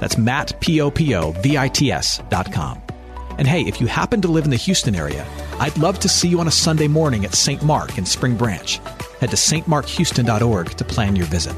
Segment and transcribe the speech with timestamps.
[0.00, 2.82] That's Matt, P-O-P-O-V-I-T-S dot com.
[3.38, 5.24] And hey, if you happen to live in the Houston area,
[5.60, 7.62] I'd love to see you on a Sunday morning at St.
[7.62, 8.78] Mark in Spring Branch.
[9.20, 11.54] Head to stmarkhouston.org to plan your visit.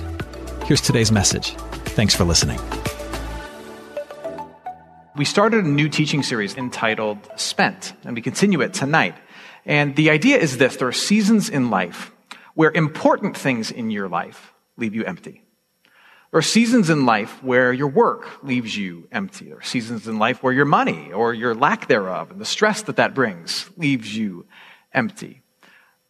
[0.65, 1.55] Here's today's message.
[1.97, 2.61] Thanks for listening.
[5.17, 9.15] We started a new teaching series entitled Spent, and we continue it tonight.
[9.67, 12.13] And the idea is this there are seasons in life
[12.55, 15.43] where important things in your life leave you empty.
[16.31, 19.47] There are seasons in life where your work leaves you empty.
[19.47, 22.83] There are seasons in life where your money or your lack thereof and the stress
[22.83, 24.47] that that brings leaves you
[24.93, 25.43] empty.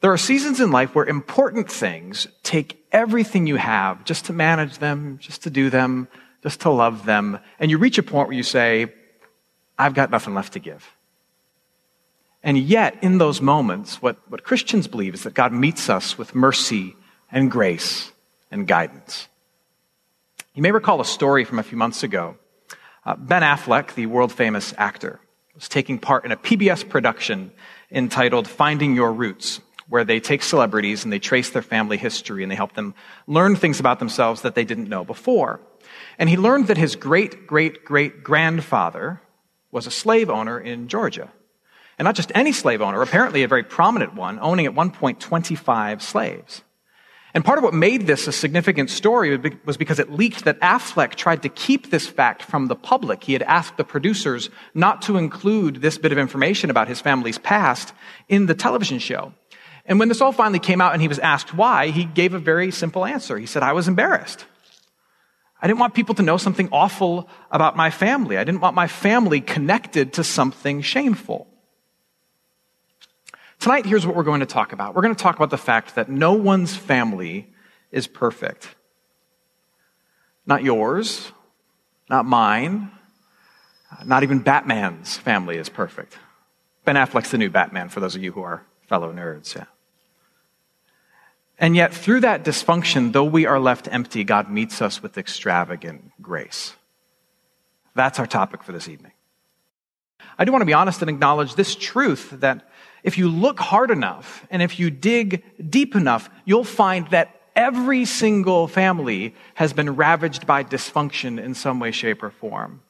[0.02, 4.78] There are seasons in life where important things take everything you have just to manage
[4.78, 6.08] them, just to do them,
[6.42, 7.38] just to love them.
[7.58, 8.92] And you reach a point where you say,
[9.78, 10.86] I've got nothing left to give.
[12.42, 16.34] And yet, in those moments, what, what Christians believe is that God meets us with
[16.34, 16.96] mercy
[17.30, 18.12] and grace
[18.50, 19.28] and guidance.
[20.52, 22.36] You may recall a story from a few months ago.
[23.06, 25.20] Uh, ben Affleck, the world famous actor,
[25.54, 27.52] was taking part in a PBS production
[27.88, 32.50] entitled Finding Your Roots, where they take celebrities and they trace their family history and
[32.50, 32.96] they help them
[33.28, 35.60] learn things about themselves that they didn't know before.
[36.18, 39.22] And he learned that his great, great, great grandfather
[39.70, 41.30] was a slave owner in Georgia.
[41.96, 45.20] And not just any slave owner, apparently a very prominent one, owning at one point
[45.20, 46.62] 25 slaves.
[47.32, 51.14] And part of what made this a significant story was because it leaked that Affleck
[51.14, 53.22] tried to keep this fact from the public.
[53.22, 57.38] He had asked the producers not to include this bit of information about his family's
[57.38, 57.92] past
[58.28, 59.32] in the television show.
[59.86, 62.38] And when this all finally came out and he was asked why, he gave a
[62.38, 63.38] very simple answer.
[63.38, 64.44] He said, I was embarrassed.
[65.62, 68.38] I didn't want people to know something awful about my family.
[68.38, 71.46] I didn't want my family connected to something shameful.
[73.60, 74.94] Tonight, here's what we're going to talk about.
[74.94, 77.52] We're going to talk about the fact that no one's family
[77.92, 78.74] is perfect.
[80.46, 81.30] Not yours,
[82.08, 82.90] not mine,
[84.02, 86.18] not even Batman's family is perfect.
[86.86, 89.66] Ben Affleck's the new Batman, for those of you who are fellow nerds, yeah.
[91.58, 96.12] And yet, through that dysfunction, though we are left empty, God meets us with extravagant
[96.22, 96.74] grace.
[97.94, 99.12] That's our topic for this evening.
[100.38, 102.66] I do want to be honest and acknowledge this truth that
[103.02, 108.04] if you look hard enough and if you dig deep enough, you'll find that every
[108.04, 112.82] single family has been ravaged by dysfunction in some way, shape, or form.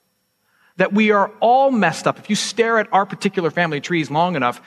[0.76, 2.19] That we are all messed up.
[2.19, 4.60] If you stare at our particular family trees long enough,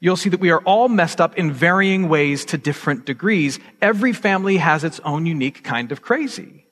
[0.00, 3.58] you'll see that we are all messed up in varying ways to different degrees.
[3.80, 6.66] Every family has its own unique kind of crazy.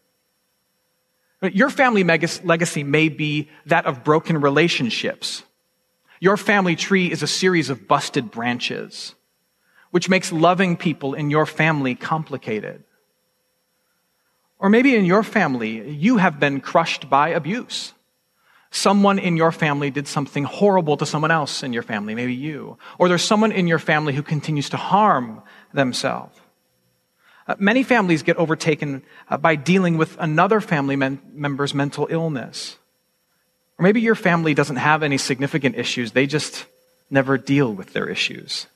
[1.42, 5.42] Your family legacy may be that of broken relationships
[6.20, 9.14] your family tree is a series of busted branches,
[9.90, 12.84] which makes loving people in your family complicated.
[14.58, 17.94] Or maybe in your family, you have been crushed by abuse.
[18.70, 22.78] Someone in your family did something horrible to someone else in your family, maybe you.
[22.98, 25.42] Or there's someone in your family who continues to harm
[25.72, 26.38] themselves.
[27.48, 32.76] Uh, many families get overtaken uh, by dealing with another family men- member's mental illness.
[33.80, 36.66] Or maybe your family doesn't have any significant issues, they just
[37.08, 38.66] never deal with their issues.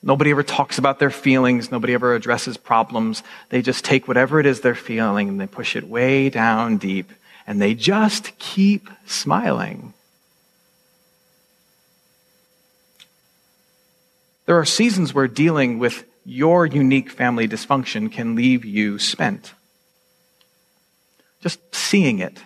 [0.00, 1.72] Nobody ever talks about their feelings.
[1.72, 3.24] Nobody ever addresses problems.
[3.48, 7.10] They just take whatever it is they're feeling and they push it way down deep
[7.48, 9.92] and they just keep smiling.
[14.46, 19.52] There are seasons where dealing with your unique family dysfunction can leave you spent.
[21.42, 22.38] Just seeing it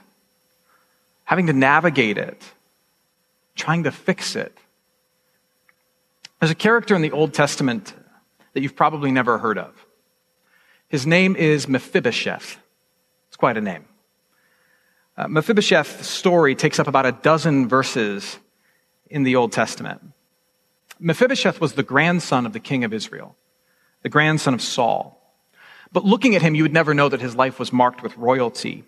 [1.32, 2.44] having to navigate it,
[3.54, 4.54] trying to fix it.
[6.38, 7.94] There's a character in the Old Testament
[8.52, 9.72] that you've probably never heard of.
[10.88, 12.58] His name is Mephibosheth.
[13.28, 13.86] It's quite a name.
[15.16, 18.38] Uh, Mephibosheth's story takes up about a dozen verses
[19.08, 20.02] in the Old Testament.
[21.00, 23.36] Mephibosheth was the grandson of the king of Israel,
[24.02, 25.18] the grandson of Saul.
[25.92, 28.84] But looking at him, you would never know that his life was marked with royalty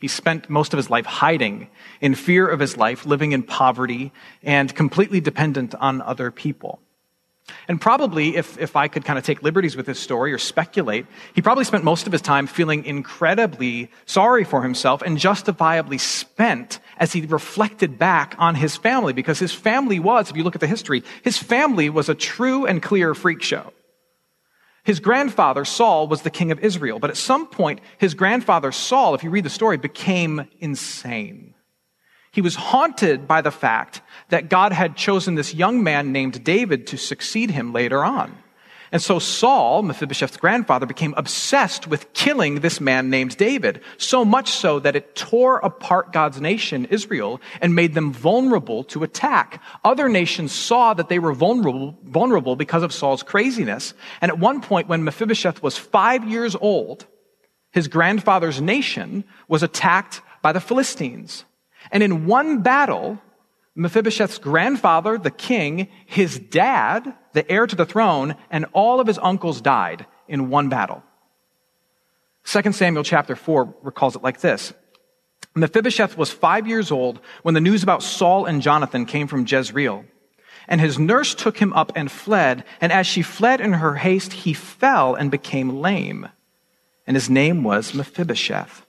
[0.00, 1.68] he spent most of his life hiding
[2.00, 4.12] in fear of his life, living in poverty,
[4.42, 6.80] and completely dependent on other people.
[7.68, 11.06] And probably, if, if I could kind of take liberties with his story or speculate,
[11.34, 16.78] he probably spent most of his time feeling incredibly sorry for himself and justifiably spent
[16.98, 20.60] as he reflected back on his family because his family was, if you look at
[20.60, 23.72] the history, his family was a true and clear freak show.
[24.84, 29.14] His grandfather, Saul, was the king of Israel, but at some point, his grandfather, Saul,
[29.14, 31.54] if you read the story, became insane.
[32.32, 36.86] He was haunted by the fact that God had chosen this young man named David
[36.88, 38.36] to succeed him later on.
[38.92, 44.50] And so Saul, Mephibosheth's grandfather, became obsessed with killing this man named David, so much
[44.50, 49.62] so that it tore apart God's nation, Israel, and made them vulnerable to attack.
[49.84, 53.94] Other nations saw that they were vulnerable, vulnerable because of Saul's craziness.
[54.20, 57.06] And at one point, when Mephibosheth was five years old,
[57.70, 61.44] his grandfather's nation was attacked by the Philistines.
[61.92, 63.20] And in one battle,
[63.76, 69.18] Mephibosheth's grandfather, the king, his dad, the heir to the throne, and all of his
[69.18, 71.02] uncles died in one battle.
[72.44, 74.72] 2 Samuel chapter 4 recalls it like this.
[75.54, 80.04] Mephibosheth was five years old when the news about Saul and Jonathan came from Jezreel.
[80.68, 84.32] And his nurse took him up and fled, and as she fled in her haste,
[84.32, 86.28] he fell and became lame.
[87.06, 88.86] And his name was Mephibosheth.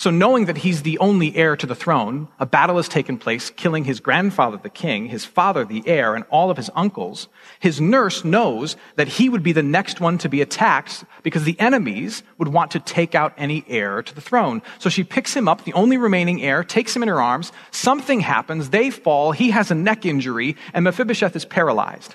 [0.00, 3.50] So, knowing that he's the only heir to the throne, a battle has taken place,
[3.50, 7.28] killing his grandfather, the king, his father, the heir, and all of his uncles.
[7.58, 11.60] His nurse knows that he would be the next one to be attacked because the
[11.60, 14.62] enemies would want to take out any heir to the throne.
[14.78, 17.52] So she picks him up, the only remaining heir, takes him in her arms.
[17.70, 18.70] Something happens.
[18.70, 19.32] They fall.
[19.32, 22.14] He has a neck injury, and Mephibosheth is paralyzed.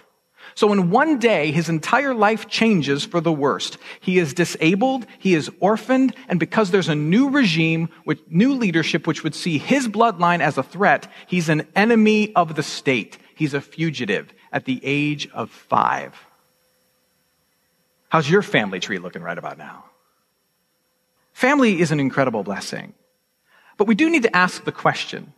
[0.56, 3.78] So in one day, his entire life changes for the worst.
[4.00, 9.06] He is disabled, he is orphaned, and because there's a new regime with new leadership
[9.06, 13.18] which would see his bloodline as a threat, he's an enemy of the state.
[13.36, 16.16] He's a fugitive at the age of five.
[18.08, 19.84] How's your family tree looking right about now?
[21.34, 22.94] Family is an incredible blessing.
[23.76, 25.34] But we do need to ask the question,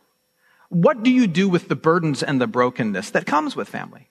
[0.70, 4.10] what do you do with the burdens and the brokenness that comes with family?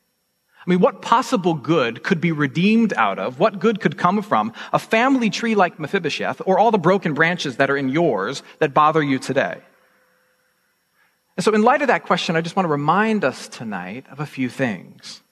[0.66, 3.38] I mean, what possible good could be redeemed out of?
[3.38, 7.58] What good could come from a family tree like Mephibosheth or all the broken branches
[7.58, 9.60] that are in yours that bother you today?
[11.36, 14.18] And so, in light of that question, I just want to remind us tonight of
[14.18, 15.22] a few things.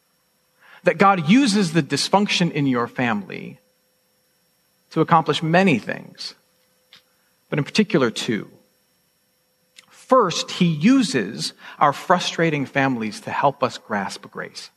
[0.85, 3.59] That God uses the dysfunction in your family
[4.91, 6.35] to accomplish many things,
[7.49, 8.51] but in particular, two.
[9.89, 14.71] First, He uses our frustrating families to help us grasp grace.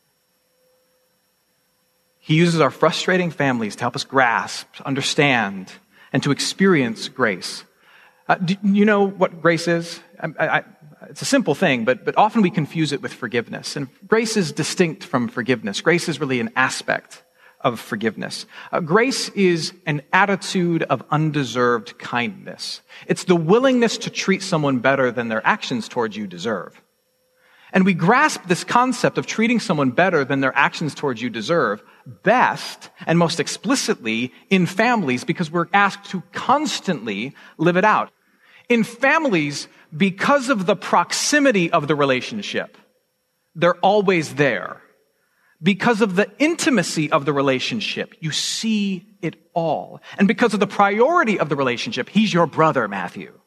[2.28, 5.72] He uses our frustrating families to help us grasp, understand,
[6.12, 7.64] and to experience grace.
[8.28, 9.98] Uh, do you know what grace is?
[10.20, 10.64] I, I,
[11.08, 13.76] it's a simple thing, but, but often we confuse it with forgiveness.
[13.76, 15.80] And grace is distinct from forgiveness.
[15.80, 17.24] Grace is really an aspect
[17.62, 18.44] of forgiveness.
[18.72, 22.82] Uh, grace is an attitude of undeserved kindness.
[23.06, 26.78] It's the willingness to treat someone better than their actions towards you deserve.
[27.72, 31.82] And we grasp this concept of treating someone better than their actions towards you deserve
[32.08, 38.10] best and most explicitly in families because we're asked to constantly live it out.
[38.68, 42.76] In families, because of the proximity of the relationship,
[43.54, 44.80] they're always there.
[45.62, 50.00] Because of the intimacy of the relationship, you see it all.
[50.18, 53.37] And because of the priority of the relationship, he's your brother, Matthew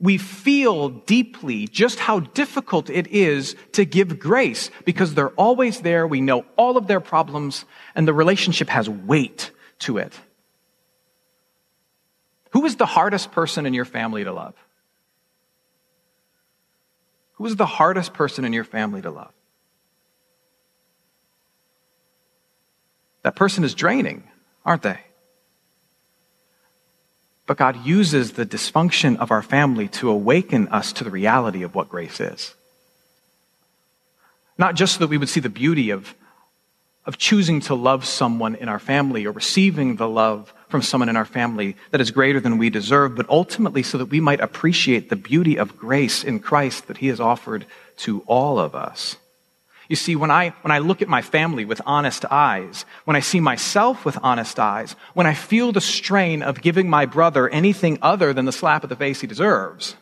[0.00, 6.06] we feel deeply just how difficult it is to give grace because they're always there.
[6.06, 7.64] We know all of their problems
[7.94, 9.50] and the relationship has weight
[9.80, 10.12] to it.
[12.50, 14.54] Who is the hardest person in your family to love?
[17.34, 19.32] Who is the hardest person in your family to love?
[23.22, 24.24] That person is draining,
[24.64, 25.00] aren't they?
[27.48, 31.74] But God uses the dysfunction of our family to awaken us to the reality of
[31.74, 32.54] what grace is.
[34.58, 36.14] Not just so that we would see the beauty of,
[37.06, 41.16] of choosing to love someone in our family or receiving the love from someone in
[41.16, 45.08] our family that is greater than we deserve, but ultimately so that we might appreciate
[45.08, 47.64] the beauty of grace in Christ that He has offered
[47.98, 49.16] to all of us.
[49.88, 53.20] You see, when I, when I look at my family with honest eyes, when I
[53.20, 57.98] see myself with honest eyes, when I feel the strain of giving my brother anything
[58.02, 59.96] other than the slap of the face he deserves,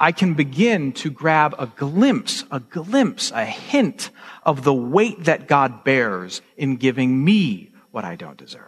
[0.00, 4.10] I can begin to grab a glimpse, a glimpse, a hint
[4.42, 8.62] of the weight that God bears in giving me what I don't deserve.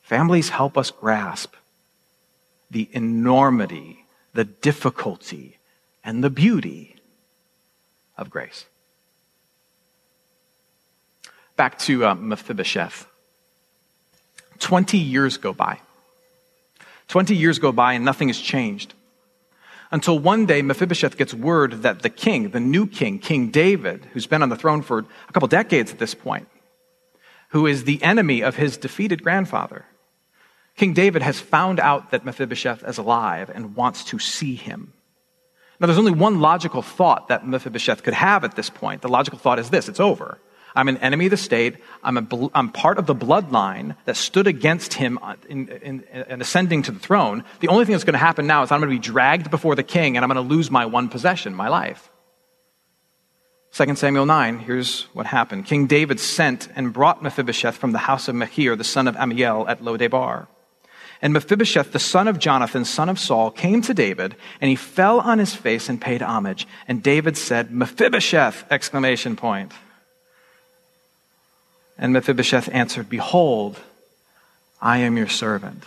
[0.00, 1.54] Families help us grasp
[2.70, 4.03] the enormity
[4.34, 5.58] the difficulty
[6.04, 6.96] and the beauty
[8.18, 8.66] of grace.
[11.56, 13.06] Back to uh, Mephibosheth.
[14.58, 15.80] 20 years go by.
[17.08, 18.94] 20 years go by and nothing has changed.
[19.90, 24.26] Until one day, Mephibosheth gets word that the king, the new king, King David, who's
[24.26, 26.48] been on the throne for a couple decades at this point,
[27.50, 29.84] who is the enemy of his defeated grandfather,
[30.76, 34.92] King David has found out that Mephibosheth is alive and wants to see him.
[35.80, 39.02] Now, there's only one logical thought that Mephibosheth could have at this point.
[39.02, 40.38] The logical thought is this it's over.
[40.76, 41.76] I'm an enemy of the state.
[42.02, 46.82] I'm, a, I'm part of the bloodline that stood against him in, in, in ascending
[46.82, 47.44] to the throne.
[47.60, 49.76] The only thing that's going to happen now is I'm going to be dragged before
[49.76, 52.10] the king and I'm going to lose my one possession, my life.
[53.72, 55.66] 2 Samuel 9, here's what happened.
[55.66, 59.68] King David sent and brought Mephibosheth from the house of Machir, the son of Ammiel,
[59.68, 60.48] at Lodebar.
[61.22, 65.20] And Mephibosheth, the son of Jonathan, son of Saul, came to David, and he fell
[65.20, 66.66] on his face and paid homage.
[66.86, 68.64] And David said, Mephibosheth!
[68.70, 69.72] Exclamation point.
[71.96, 73.80] And Mephibosheth answered, Behold,
[74.80, 75.84] I am your servant.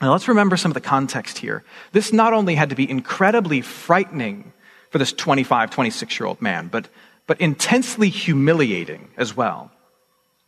[0.00, 1.64] Now let's remember some of the context here.
[1.92, 4.52] This not only had to be incredibly frightening
[4.90, 6.88] for this 25, 26 year old man, but,
[7.26, 9.70] but intensely humiliating as well.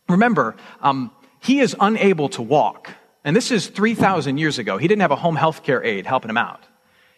[0.07, 2.91] Remember, um, he is unable to walk.
[3.23, 4.77] And this is 3,000 years ago.
[4.77, 6.65] He didn't have a home health care aide helping him out.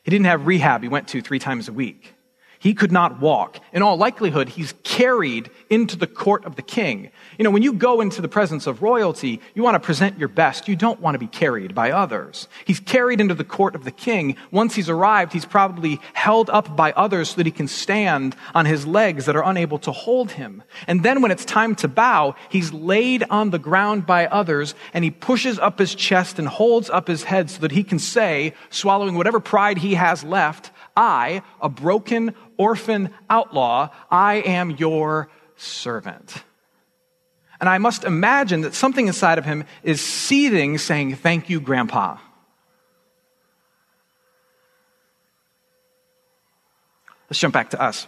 [0.04, 2.16] He didn't have rehab he went to three times a week.
[2.62, 3.60] He could not walk.
[3.74, 7.10] In all likelihood, he's carried into the court of the king.
[7.40, 10.28] You know, when you go into the presence of royalty, you want to present your
[10.28, 10.68] best.
[10.68, 12.48] You don't want to be carried by others.
[12.64, 14.36] He's carried into the court of the king.
[14.52, 18.68] Once he's arrived, he's probably held up by others so that he can stand on
[18.68, 20.62] his legs that are unable to hold him.
[20.86, 25.04] And then when it's time to bow, he's laid on the ground by others and
[25.04, 28.54] he pushes up his chest and holds up his head so that he can say,
[28.70, 36.44] swallowing whatever pride he has left, I, a broken orphan outlaw, I am your servant.
[37.60, 42.18] And I must imagine that something inside of him is seething, saying, Thank you, Grandpa.
[47.30, 48.08] Let's jump back to us.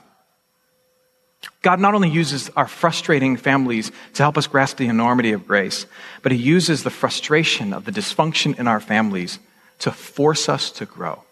[1.62, 5.86] God not only uses our frustrating families to help us grasp the enormity of grace,
[6.22, 9.40] but He uses the frustration of the dysfunction in our families
[9.80, 11.24] to force us to grow.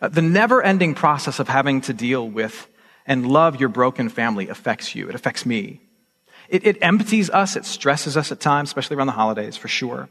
[0.00, 2.68] Uh, the never ending process of having to deal with
[3.06, 5.08] and love your broken family affects you.
[5.08, 5.80] It affects me.
[6.48, 7.56] It, it, empties us.
[7.56, 10.08] It stresses us at times, especially around the holidays, for sure.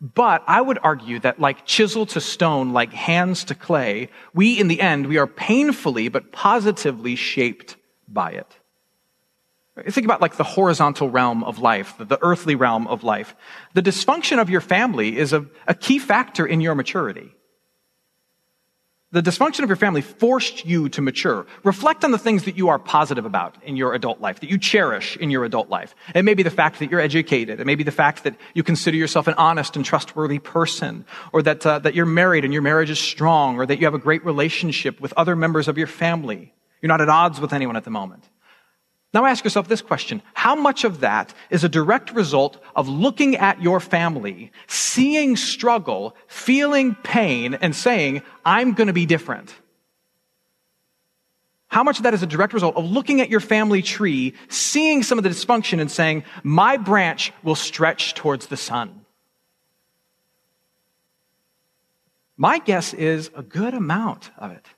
[0.00, 4.68] But I would argue that like chisel to stone, like hands to clay, we in
[4.68, 7.76] the end, we are painfully but positively shaped
[8.06, 8.46] by it.
[9.90, 13.36] Think about like the horizontal realm of life, the earthly realm of life.
[13.74, 17.32] The dysfunction of your family is a, a key factor in your maturity.
[19.10, 21.46] The dysfunction of your family forced you to mature.
[21.64, 24.58] Reflect on the things that you are positive about in your adult life, that you
[24.58, 25.94] cherish in your adult life.
[26.14, 27.58] It may be the fact that you're educated.
[27.58, 31.40] It may be the fact that you consider yourself an honest and trustworthy person, or
[31.40, 33.98] that, uh, that you're married and your marriage is strong, or that you have a
[33.98, 36.52] great relationship with other members of your family.
[36.82, 38.28] You're not at odds with anyone at the moment.
[39.18, 40.22] Now ask yourself this question.
[40.32, 46.14] How much of that is a direct result of looking at your family, seeing struggle,
[46.28, 49.52] feeling pain, and saying, I'm going to be different?
[51.66, 55.02] How much of that is a direct result of looking at your family tree, seeing
[55.02, 59.04] some of the dysfunction, and saying, My branch will stretch towards the sun?
[62.36, 64.68] My guess is a good amount of it.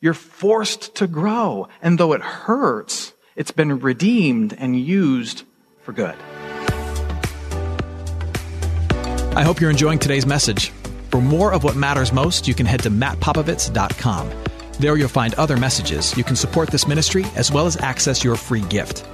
[0.00, 1.68] You're forced to grow.
[1.82, 5.42] And though it hurts, it's been redeemed and used
[5.80, 6.14] for good.
[9.34, 10.70] I hope you're enjoying today's message.
[11.10, 14.30] For more of what matters most, you can head to mattpopovits.com.
[14.78, 16.16] There you'll find other messages.
[16.16, 19.04] You can support this ministry as well as access your free gift.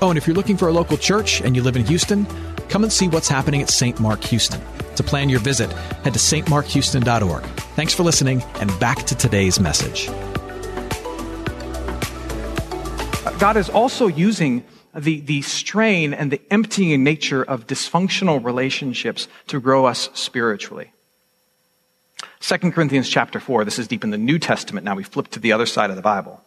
[0.00, 2.26] Oh, and if you're looking for a local church and you live in Houston,
[2.70, 4.00] come and see what's happening at St.
[4.00, 4.60] Mark Houston.
[4.96, 7.42] To plan your visit, head to stmarkhouston.org.
[7.74, 10.08] Thanks for listening, and back to today's message.
[13.38, 19.60] God is also using the, the strain and the emptying nature of dysfunctional relationships to
[19.60, 20.92] grow us spiritually.
[22.40, 24.84] 2 Corinthians chapter 4, this is deep in the New Testament.
[24.84, 26.40] Now we flip to the other side of the Bible.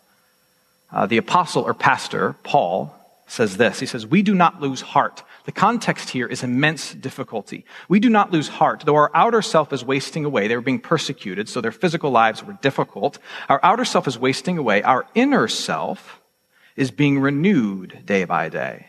[0.91, 2.95] Uh, the apostle or pastor, Paul,
[3.27, 3.79] says this.
[3.79, 5.23] He says, We do not lose heart.
[5.45, 7.65] The context here is immense difficulty.
[7.87, 8.83] We do not lose heart.
[8.85, 12.43] Though our outer self is wasting away, they were being persecuted, so their physical lives
[12.43, 13.19] were difficult.
[13.47, 14.81] Our outer self is wasting away.
[14.81, 16.19] Our inner self
[16.75, 18.87] is being renewed day by day.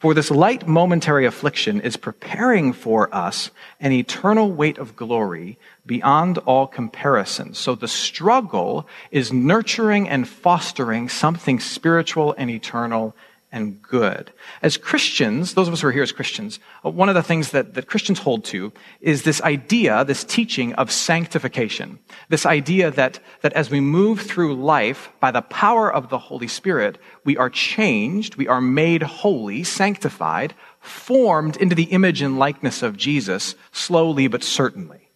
[0.00, 3.50] For this light momentary affliction is preparing for us
[3.80, 7.52] an eternal weight of glory beyond all comparison.
[7.52, 13.14] So the struggle is nurturing and fostering something spiritual and eternal
[13.52, 14.32] and good.
[14.62, 17.50] As Christians, those of us who are here as Christians, uh, one of the things
[17.50, 21.98] that, that Christians hold to is this idea, this teaching of sanctification.
[22.28, 26.46] This idea that, that as we move through life by the power of the Holy
[26.46, 32.82] Spirit, we are changed, we are made holy, sanctified, formed into the image and likeness
[32.82, 35.08] of Jesus, slowly but certainly.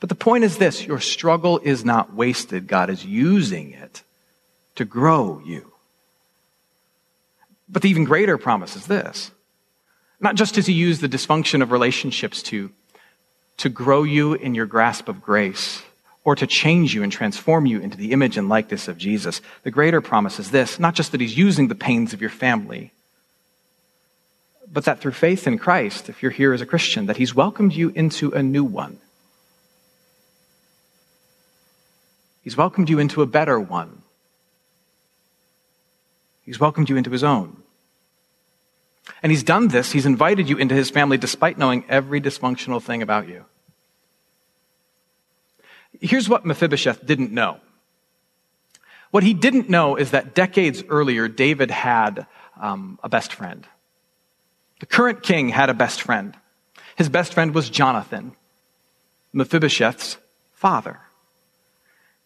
[0.00, 2.66] But the point is this, your struggle is not wasted.
[2.66, 4.02] God is using it
[4.76, 5.72] to grow you.
[7.68, 9.30] But the even greater promise is this.
[10.20, 12.70] Not just does he use the dysfunction of relationships to,
[13.58, 15.82] to grow you in your grasp of grace
[16.24, 19.40] or to change you and transform you into the image and likeness of Jesus.
[19.62, 22.92] The greater promise is this not just that he's using the pains of your family,
[24.70, 27.72] but that through faith in Christ, if you're here as a Christian, that he's welcomed
[27.72, 28.98] you into a new one.
[32.42, 34.02] He's welcomed you into a better one.
[36.48, 37.62] He's welcomed you into his own.
[39.22, 43.02] And he's done this, he's invited you into his family despite knowing every dysfunctional thing
[43.02, 43.44] about you.
[46.00, 47.60] Here's what Mephibosheth didn't know.
[49.10, 52.26] What he didn't know is that decades earlier, David had
[52.58, 53.66] um, a best friend.
[54.80, 56.34] The current king had a best friend.
[56.96, 58.32] His best friend was Jonathan,
[59.34, 60.16] Mephibosheth's
[60.52, 60.98] father.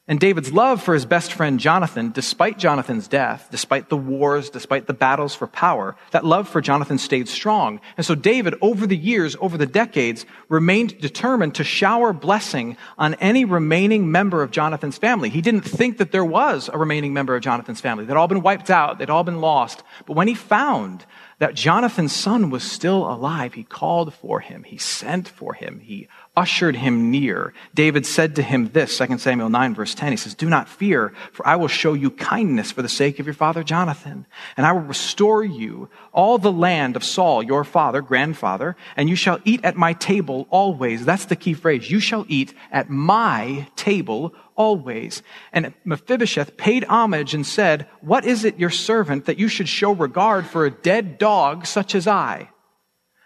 [0.08, 4.88] And David's love for his best friend Jonathan, despite Jonathan's death, despite the wars, despite
[4.88, 7.80] the battles for power, that love for Jonathan stayed strong.
[7.96, 13.14] And so David, over the years, over the decades, remained determined to shower blessing on
[13.14, 15.28] any remaining member of Jonathan's family.
[15.28, 18.04] He didn't think that there was a remaining member of Jonathan's family.
[18.04, 18.98] They'd all been wiped out.
[18.98, 19.84] They'd all been lost.
[20.06, 21.06] But when he found
[21.38, 24.64] that Jonathan's son was still alive, he called for him.
[24.64, 25.80] He sent for him.
[25.80, 27.52] He ushered him near.
[27.74, 30.12] David said to him this, 2 Samuel 9 verse 10.
[30.12, 33.26] He says, Do not fear, for I will show you kindness for the sake of
[33.26, 34.26] your father Jonathan.
[34.56, 39.16] And I will restore you all the land of Saul, your father, grandfather, and you
[39.16, 41.04] shall eat at my table always.
[41.04, 41.90] That's the key phrase.
[41.90, 45.22] You shall eat at my table always.
[45.52, 49.92] And Mephibosheth paid homage and said, What is it, your servant, that you should show
[49.92, 52.48] regard for a dead dog such as I?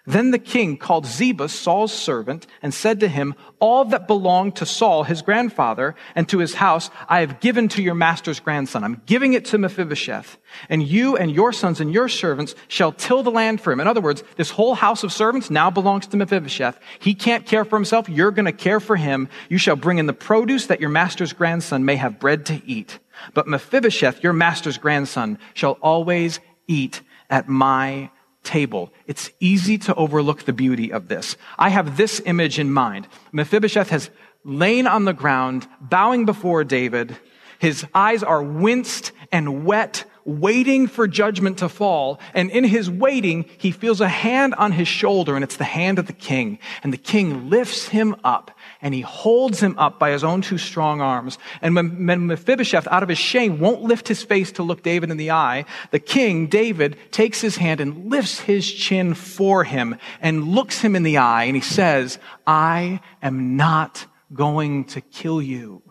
[0.06, 4.66] Then the king called Ziba, Saul's servant, and said to him, All that belonged to
[4.66, 8.84] Saul, his grandfather, and to his house, I have given to your master's grandson.
[8.84, 10.38] I'm giving it to Mephibosheth.
[10.68, 13.80] And you and your sons and your servants shall till the land for him.
[13.80, 16.78] In other words, this whole house of servants now belongs to Mephibosheth.
[17.00, 18.08] He can't care for himself.
[18.08, 19.28] You're going to care for him.
[19.48, 23.00] You shall bring in the produce that your master's grandson may have bread to eat.
[23.34, 26.38] But Mephibosheth, your master's grandson, shall always
[26.68, 28.10] eat at my
[28.46, 28.92] table.
[29.06, 31.36] It's easy to overlook the beauty of this.
[31.58, 33.08] I have this image in mind.
[33.32, 34.08] Mephibosheth has
[34.44, 37.16] lain on the ground, bowing before David.
[37.58, 42.20] His eyes are winced and wet, waiting for judgment to fall.
[42.34, 45.98] And in his waiting, he feels a hand on his shoulder, and it's the hand
[45.98, 46.58] of the king.
[46.82, 48.50] And the king lifts him up
[48.82, 51.38] and he holds him up by his own two strong arms.
[51.62, 55.16] And when Mephibosheth, out of his shame, won't lift his face to look David in
[55.16, 60.48] the eye, the king, David, takes his hand and lifts his chin for him and
[60.48, 65.82] looks him in the eye, and he says, I am not going to kill you.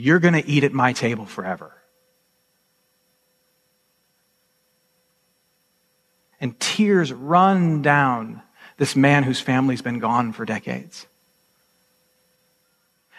[0.00, 1.72] You're going to eat at my table forever.
[6.40, 8.42] And tears run down
[8.78, 11.06] this man whose family's been gone for decades.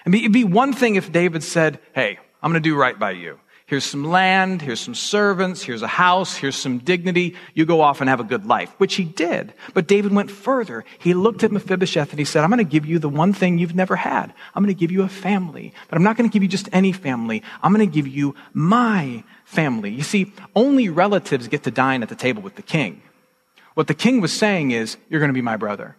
[0.06, 3.12] And it'd be one thing if David said, Hey, I'm going to do right by
[3.12, 3.39] you.
[3.71, 7.38] Here's some land, here's some servants, here's a house, here's some dignity.
[7.53, 9.53] You go off and have a good life, which he did.
[9.73, 10.84] But David went further.
[10.99, 13.60] He looked at Mephibosheth and he said, I'm going to give you the one thing
[13.60, 14.34] you've never had.
[14.53, 15.73] I'm going to give you a family.
[15.88, 17.43] But I'm not going to give you just any family.
[17.63, 19.91] I'm going to give you my family.
[19.91, 23.01] You see, only relatives get to dine at the table with the king.
[23.75, 25.95] What the king was saying is, You're going to be my brother.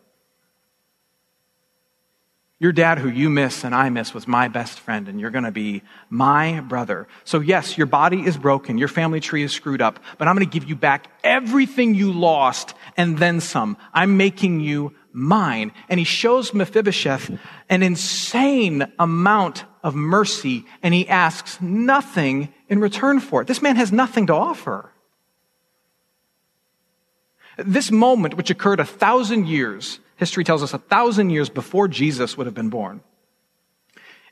[2.63, 5.43] Your dad, who you miss and I miss, was my best friend, and you're going
[5.43, 7.09] to be my brother.
[7.25, 10.49] So, yes, your body is broken, your family tree is screwed up, but I'm going
[10.49, 13.77] to give you back everything you lost and then some.
[13.93, 15.73] I'm making you mine.
[15.89, 17.37] And he shows Mephibosheth
[17.69, 23.49] an insane amount of mercy, and he asks nothing in return for it.
[23.49, 24.93] This man has nothing to offer.
[27.59, 32.37] This moment, which occurred a thousand years, history tells us a thousand years before Jesus
[32.37, 33.01] would have been born,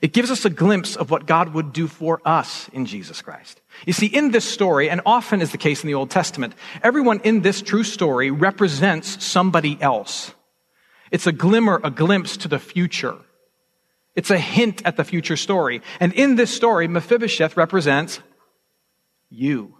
[0.01, 3.61] It gives us a glimpse of what God would do for us in Jesus Christ.
[3.85, 7.21] You see, in this story, and often is the case in the Old Testament, everyone
[7.23, 10.33] in this true story represents somebody else.
[11.11, 13.15] It's a glimmer, a glimpse to the future.
[14.15, 15.83] It's a hint at the future story.
[15.99, 18.19] And in this story, Mephibosheth represents
[19.29, 19.75] you.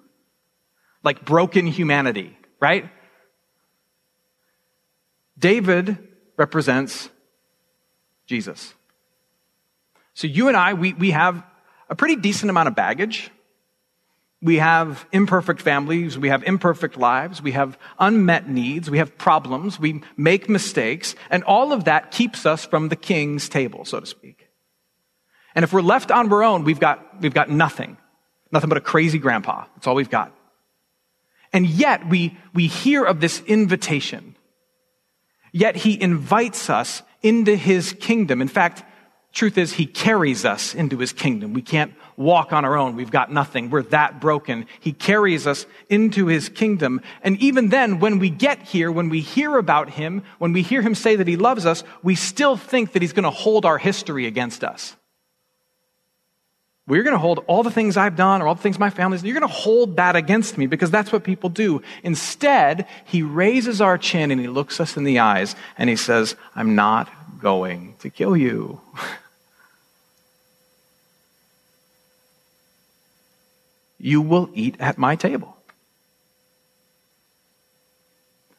[1.03, 2.87] Like broken humanity, right?
[5.41, 5.97] David
[6.37, 7.09] represents
[8.27, 8.73] Jesus.
[10.13, 11.43] So you and I, we, we have
[11.89, 13.31] a pretty decent amount of baggage.
[14.41, 16.17] We have imperfect families.
[16.17, 17.41] We have imperfect lives.
[17.41, 18.89] We have unmet needs.
[18.89, 19.79] We have problems.
[19.79, 21.15] We make mistakes.
[21.29, 24.47] And all of that keeps us from the king's table, so to speak.
[25.55, 27.97] And if we're left on our own, we've got, we've got nothing.
[28.51, 29.65] Nothing but a crazy grandpa.
[29.75, 30.35] That's all we've got.
[31.51, 34.35] And yet we, we hear of this invitation.
[35.51, 38.41] Yet he invites us into his kingdom.
[38.41, 38.83] In fact,
[39.33, 41.53] Truth is, he carries us into his kingdom.
[41.53, 42.97] We can't walk on our own.
[42.97, 43.69] We've got nothing.
[43.69, 44.65] We're that broken.
[44.81, 46.99] He carries us into his kingdom.
[47.21, 50.81] And even then, when we get here, when we hear about him, when we hear
[50.81, 53.77] him say that he loves us, we still think that he's going to hold our
[53.77, 54.97] history against us.
[56.87, 59.21] We're going to hold all the things I've done or all the things my family's
[59.21, 59.27] done.
[59.27, 61.81] You're going to hold that against me because that's what people do.
[62.03, 66.35] Instead, he raises our chin and he looks us in the eyes and he says,
[66.55, 67.07] I'm not
[67.39, 68.81] going to kill you.
[73.99, 75.55] you will eat at my table.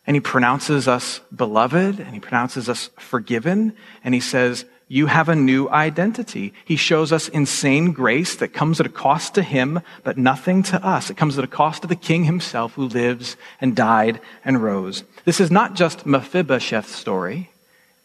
[0.07, 5.31] And he pronounces us beloved, and he pronounces us forgiven, and he says, You have
[5.31, 6.53] a new identity.
[6.67, 10.87] He shows us insane grace that comes at a cost to him, but nothing to
[10.87, 11.09] us.
[11.09, 15.03] It comes at a cost to the king himself who lives and died and rose.
[15.25, 17.49] This is not just Mephibosheth's story,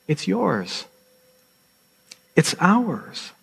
[0.08, 0.86] it's yours.
[2.38, 3.34] It's ours.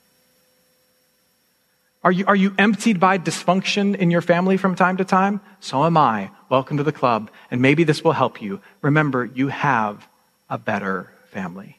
[2.03, 5.43] Are you, are you emptied by dysfunction in your family from time to time?
[5.61, 6.31] So am I.
[6.49, 7.31] Welcome to the club.
[7.51, 8.63] And maybe this will help you.
[8.81, 10.09] Remember, you have
[10.49, 11.79] a better family.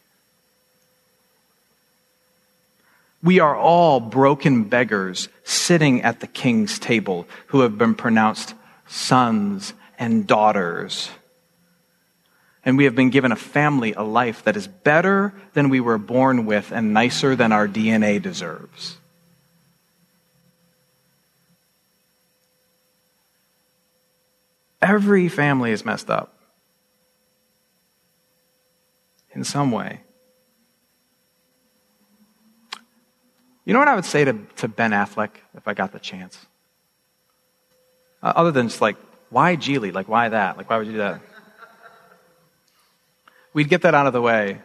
[3.26, 8.54] We are all broken beggars sitting at the king's table who have been pronounced
[8.86, 11.10] sons and daughters.
[12.64, 15.98] And we have been given a family, a life that is better than we were
[15.98, 18.98] born with and nicer than our DNA deserves.
[24.84, 26.38] Every family is messed up
[29.34, 30.05] in some way.
[33.66, 36.46] You know what I would say to, to Ben Affleck if I got the chance?
[38.22, 38.96] Uh, other than just like,
[39.30, 39.92] why Gigli?
[39.92, 40.56] Like, why that?
[40.58, 41.20] Like, why would you do that?
[43.54, 44.62] We'd get that out of the way.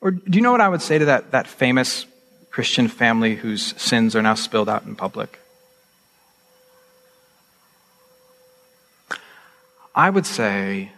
[0.00, 2.06] Or do you know what I would say to that, that famous
[2.50, 5.38] Christian family whose sins are now spilled out in public?
[9.94, 10.92] I would say,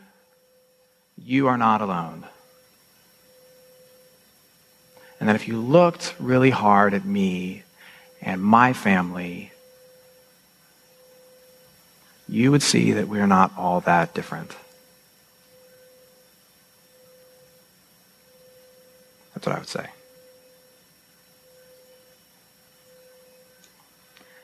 [1.17, 2.27] you are not alone.
[5.21, 7.63] And that if you looked really hard at me
[8.21, 9.53] and my family,
[12.29, 14.57] you would see that we're not all that different.
[19.35, 19.89] That's what I would say.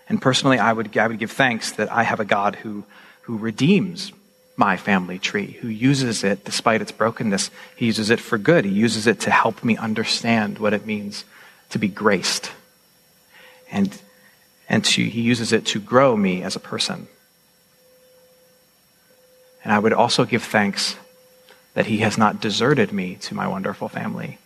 [0.09, 2.85] And personally, I would, I would give thanks that I have a God who,
[3.23, 4.13] who redeems
[4.61, 7.51] my family tree, who uses it despite its brokenness.
[7.77, 8.67] He uses it for good.
[8.67, 11.25] He uses it to help me understand what it means
[11.71, 12.53] to be graced.
[13.73, 13.99] And,
[14.69, 17.09] and to, he uses it to grow me as a person.
[19.65, 20.95] And I would also give thanks
[21.73, 24.37] that he has not deserted me to my wonderful family.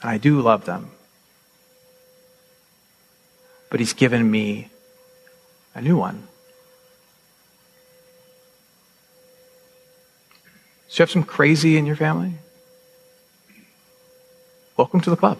[0.00, 0.92] And I do love them.
[3.68, 4.70] But he's given me
[5.74, 6.26] a new one.
[10.96, 12.32] You have some crazy in your family?
[14.76, 15.38] Welcome to the club.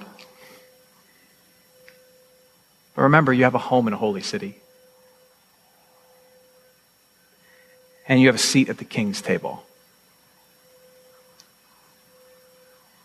[2.94, 4.56] But remember, you have a home in a holy city.
[8.08, 9.64] And you have a seat at the king's table.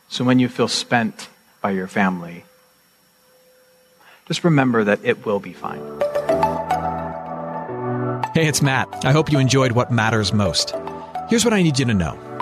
[0.09, 1.29] So when you feel spent
[1.61, 2.45] by your family,
[4.27, 5.81] just remember that it will be fine.
[8.33, 9.05] Hey, it's Matt.
[9.05, 10.73] I hope you enjoyed what matters most.
[11.29, 12.32] Here's what I need you to know.